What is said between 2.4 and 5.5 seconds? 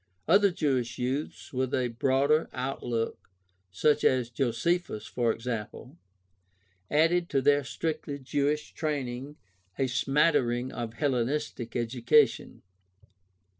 outlook, such as Josephus, for